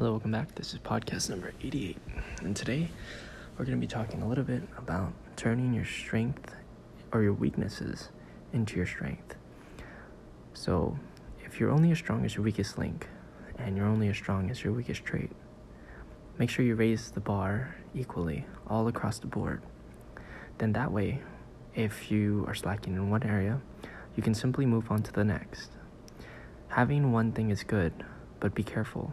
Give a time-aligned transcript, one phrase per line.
[0.00, 0.54] Hello, welcome back.
[0.54, 1.98] This is podcast number 88.
[2.40, 2.88] And today
[3.58, 6.54] we're going to be talking a little bit about turning your strength
[7.12, 8.08] or your weaknesses
[8.54, 9.34] into your strength.
[10.54, 10.98] So,
[11.44, 13.08] if you're only as strong as your weakest link
[13.58, 15.32] and you're only as strong as your weakest trait,
[16.38, 19.60] make sure you raise the bar equally all across the board.
[20.56, 21.20] Then, that way,
[21.74, 23.60] if you are slacking in one area,
[24.16, 25.72] you can simply move on to the next.
[26.68, 27.92] Having one thing is good,
[28.40, 29.12] but be careful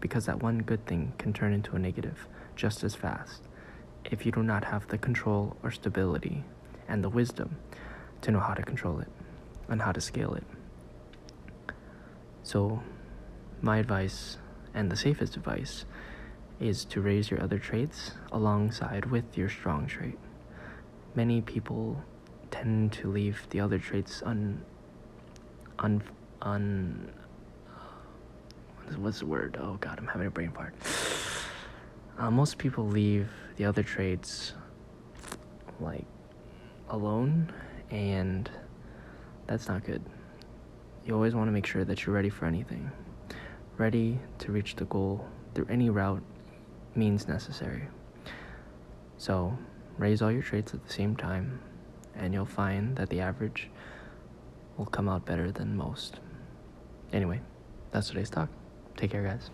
[0.00, 3.42] because that one good thing can turn into a negative just as fast
[4.04, 6.42] if you do not have the control or stability
[6.88, 7.56] and the wisdom
[8.22, 9.08] to know how to control it
[9.68, 10.44] and how to scale it.
[12.42, 12.82] So,
[13.62, 14.38] my advice
[14.74, 15.84] and the safest advice
[16.58, 20.18] is to raise your other traits alongside with your strong trait.
[21.14, 22.02] Many people
[22.50, 24.62] tend to leave the other traits un
[25.78, 26.02] un
[26.42, 27.10] un
[28.96, 29.58] what's the word?
[29.60, 30.74] Oh god, I'm having a brain fart.
[32.18, 34.52] Uh, most people leave the other traits
[35.80, 36.04] like
[36.88, 37.52] alone,
[37.90, 38.50] and
[39.46, 40.02] that's not good.
[41.06, 42.90] You always want to make sure that you're ready for anything,
[43.78, 46.22] ready to reach the goal through any route
[46.94, 47.88] means necessary.
[49.16, 49.56] So,
[49.98, 51.60] raise all your traits at the same time,
[52.14, 53.70] and you'll find that the average
[54.76, 56.20] will come out better than most.
[57.12, 57.40] Anyway,
[57.90, 58.48] that's today's talk.
[58.96, 59.50] Take care, guys.